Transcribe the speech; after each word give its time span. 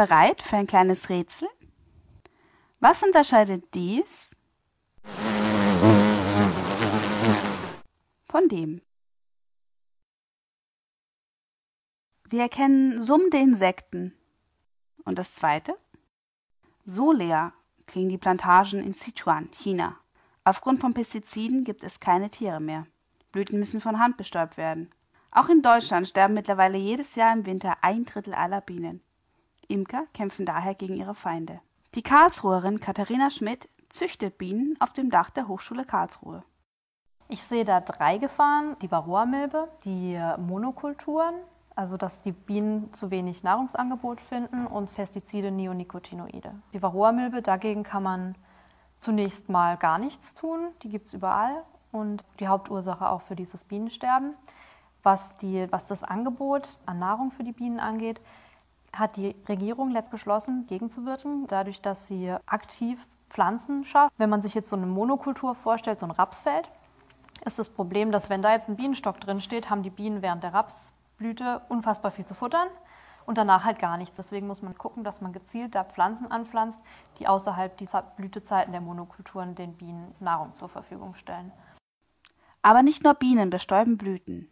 Bereit 0.00 0.40
für 0.40 0.56
ein 0.56 0.66
kleines 0.66 1.10
Rätsel? 1.10 1.46
Was 2.78 3.02
unterscheidet 3.02 3.74
dies 3.74 4.34
von 8.26 8.48
dem? 8.48 8.80
Wir 12.30 12.40
erkennen 12.40 13.02
summende 13.02 13.36
Insekten. 13.36 14.14
Und 15.04 15.18
das 15.18 15.34
zweite? 15.34 15.76
So 16.86 17.12
leer 17.12 17.52
klingen 17.86 18.08
die 18.08 18.16
Plantagen 18.16 18.80
in 18.80 18.94
Sichuan, 18.94 19.50
China. 19.52 19.98
Aufgrund 20.44 20.80
von 20.80 20.94
Pestiziden 20.94 21.62
gibt 21.62 21.82
es 21.82 22.00
keine 22.00 22.30
Tiere 22.30 22.62
mehr. 22.62 22.86
Blüten 23.32 23.58
müssen 23.58 23.82
von 23.82 23.98
Hand 23.98 24.16
bestäubt 24.16 24.56
werden. 24.56 24.90
Auch 25.30 25.50
in 25.50 25.60
Deutschland 25.60 26.08
sterben 26.08 26.32
mittlerweile 26.32 26.78
jedes 26.78 27.16
Jahr 27.16 27.34
im 27.34 27.44
Winter 27.44 27.76
ein 27.82 28.06
Drittel 28.06 28.32
aller 28.32 28.62
Bienen. 28.62 29.02
Imker 29.70 30.04
kämpfen 30.14 30.46
daher 30.46 30.74
gegen 30.74 30.96
ihre 30.96 31.14
Feinde. 31.14 31.60
Die 31.94 32.02
Karlsruherin 32.02 32.80
Katharina 32.80 33.30
Schmidt 33.30 33.68
züchtet 33.88 34.38
Bienen 34.38 34.76
auf 34.80 34.92
dem 34.92 35.10
Dach 35.10 35.30
der 35.30 35.48
Hochschule 35.48 35.84
Karlsruhe. 35.84 36.44
Ich 37.28 37.44
sehe 37.44 37.64
da 37.64 37.80
drei 37.80 38.18
Gefahren. 38.18 38.76
Die 38.82 38.90
Varroa-Milbe, 38.90 39.68
die 39.84 40.20
Monokulturen, 40.38 41.34
also 41.76 41.96
dass 41.96 42.22
die 42.22 42.32
Bienen 42.32 42.92
zu 42.92 43.10
wenig 43.10 43.42
Nahrungsangebot 43.42 44.20
finden 44.20 44.66
und 44.66 44.92
Pestizide, 44.94 45.50
Neonicotinoide. 45.50 46.52
Die 46.72 46.82
Varroa-Milbe, 46.82 47.40
dagegen 47.40 47.84
kann 47.84 48.02
man 48.02 48.34
zunächst 48.98 49.48
mal 49.48 49.76
gar 49.76 49.98
nichts 49.98 50.34
tun. 50.34 50.72
Die 50.82 50.88
gibt 50.88 51.06
es 51.06 51.14
überall 51.14 51.62
und 51.92 52.24
die 52.38 52.48
Hauptursache 52.48 53.08
auch 53.08 53.22
für 53.22 53.36
dieses 53.36 53.64
Bienensterben. 53.64 54.34
Was, 55.02 55.36
die, 55.38 55.66
was 55.70 55.86
das 55.86 56.02
Angebot 56.02 56.78
an 56.84 56.98
Nahrung 56.98 57.30
für 57.30 57.44
die 57.44 57.52
Bienen 57.52 57.80
angeht, 57.80 58.20
hat 58.92 59.16
die 59.16 59.36
Regierung 59.48 59.90
letzt 59.90 60.10
beschlossen, 60.10 60.66
gegenzuwirken, 60.66 61.46
dadurch, 61.46 61.80
dass 61.80 62.06
sie 62.06 62.34
aktiv 62.46 62.98
Pflanzen 63.28 63.84
schafft. 63.84 64.12
Wenn 64.18 64.30
man 64.30 64.42
sich 64.42 64.54
jetzt 64.54 64.68
so 64.68 64.76
eine 64.76 64.86
Monokultur 64.86 65.54
vorstellt, 65.54 66.00
so 66.00 66.06
ein 66.06 66.10
Rapsfeld, 66.10 66.68
ist 67.44 67.58
das 67.58 67.68
Problem, 67.68 68.12
dass 68.12 68.28
wenn 68.28 68.42
da 68.42 68.52
jetzt 68.52 68.68
ein 68.68 68.76
Bienenstock 68.76 69.20
drin 69.20 69.40
steht, 69.40 69.70
haben 69.70 69.82
die 69.82 69.90
Bienen 69.90 70.20
während 70.22 70.42
der 70.42 70.52
Rapsblüte 70.52 71.62
unfassbar 71.68 72.10
viel 72.10 72.26
zu 72.26 72.34
futtern 72.34 72.68
und 73.26 73.38
danach 73.38 73.64
halt 73.64 73.78
gar 73.78 73.96
nichts. 73.96 74.16
Deswegen 74.16 74.46
muss 74.46 74.62
man 74.62 74.76
gucken, 74.76 75.04
dass 75.04 75.20
man 75.20 75.32
gezielt 75.32 75.74
da 75.74 75.84
Pflanzen 75.84 76.30
anpflanzt, 76.30 76.80
die 77.18 77.28
außerhalb 77.28 77.76
dieser 77.78 78.02
Blütezeiten 78.02 78.72
der 78.72 78.80
Monokulturen 78.80 79.54
den 79.54 79.74
Bienen 79.74 80.14
Nahrung 80.20 80.54
zur 80.54 80.68
Verfügung 80.68 81.14
stellen. 81.14 81.52
Aber 82.62 82.82
nicht 82.82 83.04
nur 83.04 83.14
Bienen 83.14 83.48
bestäuben 83.48 83.96
Blüten. 83.96 84.50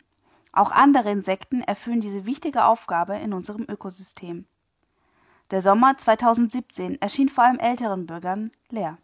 Auch 0.53 0.71
andere 0.71 1.11
Insekten 1.11 1.63
erfüllen 1.63 2.01
diese 2.01 2.25
wichtige 2.25 2.65
Aufgabe 2.65 3.17
in 3.17 3.33
unserem 3.33 3.67
Ökosystem. 3.69 4.47
Der 5.51 5.63
Sommer 5.63 5.97
2017 5.97 7.01
erschien 7.01 7.29
vor 7.29 7.45
allem 7.45 7.59
älteren 7.59 8.07
Bürgern 8.07 8.51
leer. 8.69 8.99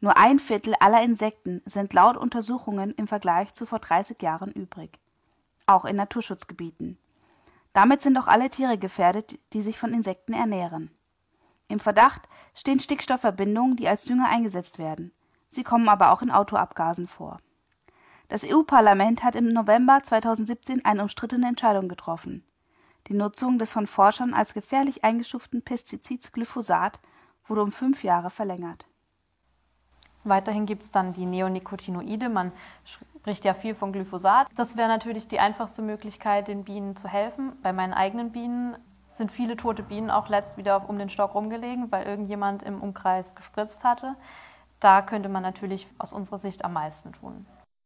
Nur 0.00 0.16
ein 0.16 0.38
Viertel 0.38 0.74
aller 0.80 1.02
Insekten 1.02 1.62
sind 1.66 1.92
laut 1.92 2.16
Untersuchungen 2.16 2.92
im 2.92 3.06
Vergleich 3.06 3.52
zu 3.52 3.66
vor 3.66 3.80
30 3.80 4.20
Jahren 4.22 4.50
übrig. 4.52 4.98
Auch 5.66 5.84
in 5.84 5.96
Naturschutzgebieten. 5.96 6.98
Damit 7.72 8.02
sind 8.02 8.16
auch 8.16 8.26
alle 8.26 8.50
Tiere 8.50 8.78
gefährdet, 8.78 9.38
die 9.52 9.62
sich 9.62 9.78
von 9.78 9.92
Insekten 9.92 10.32
ernähren. 10.32 10.90
Im 11.68 11.78
Verdacht 11.78 12.28
stehen 12.54 12.80
Stickstoffverbindungen, 12.80 13.76
die 13.76 13.88
als 13.88 14.04
Dünger 14.04 14.28
eingesetzt 14.28 14.78
werden. 14.78 15.12
Sie 15.50 15.62
kommen 15.62 15.88
aber 15.88 16.12
auch 16.12 16.22
in 16.22 16.30
Autoabgasen 16.30 17.06
vor 17.06 17.38
das 18.30 18.44
EU-Parlament 18.44 19.24
hat 19.24 19.34
im 19.34 19.52
November 19.52 20.00
2017 20.04 20.84
eine 20.84 21.02
umstrittene 21.02 21.48
Entscheidung 21.48 21.88
getroffen. 21.88 22.44
Die 23.08 23.14
Nutzung 23.14 23.58
des 23.58 23.72
von 23.72 23.88
Forschern 23.88 24.34
als 24.34 24.54
gefährlich 24.54 25.02
eingestuften 25.02 25.62
Pestizids 25.62 26.30
Glyphosat 26.30 27.00
wurde 27.48 27.64
um 27.64 27.72
fünf 27.72 28.04
Jahre 28.04 28.30
verlängert. 28.30 28.86
Weiterhin 30.22 30.64
gibt 30.64 30.84
es 30.84 30.92
dann 30.92 31.12
die 31.12 31.26
Neonicotinoide. 31.26 32.28
Man 32.28 32.52
spricht 32.84 33.44
ja 33.44 33.52
viel 33.52 33.74
von 33.74 33.92
Glyphosat. 33.92 34.46
Das 34.54 34.76
wäre 34.76 34.88
natürlich 34.88 35.26
die 35.26 35.40
einfachste 35.40 35.82
Möglichkeit, 35.82 36.46
den 36.46 36.62
Bienen 36.62 36.94
zu 36.94 37.08
helfen. 37.08 37.52
Bei 37.62 37.72
meinen 37.72 37.94
eigenen 37.94 38.30
Bienen 38.30 38.76
sind 39.12 39.32
viele 39.32 39.56
tote 39.56 39.82
Bienen 39.82 40.10
auch 40.10 40.28
letzt 40.28 40.56
wieder 40.56 40.88
um 40.88 40.98
den 40.98 41.10
Stock 41.10 41.34
rumgelegen, 41.34 41.90
weil 41.90 42.06
irgendjemand 42.06 42.62
im 42.62 42.80
Umkreis 42.80 43.34
gespritzt 43.34 43.82
hatte. 43.82 44.14
Da 44.78 45.02
könnte 45.02 45.28
man 45.28 45.42
natürlich 45.42 45.88
aus 45.98 46.12
unserer 46.12 46.38
Sicht 46.38 46.64
am 46.64 46.74
meisten 46.74 47.12
tun. 47.12 47.44